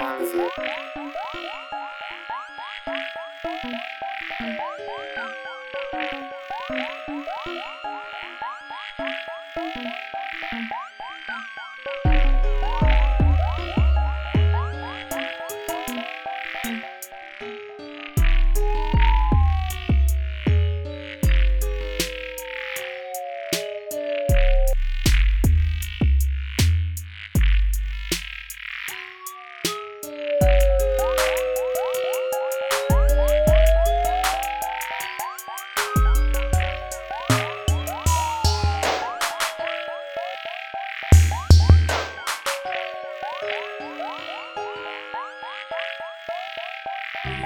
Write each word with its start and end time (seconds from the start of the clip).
We 0.00 0.06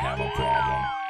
have 0.05 0.21
a 0.21 0.29
problem. 0.37 1.04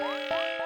Bye. 0.00 0.57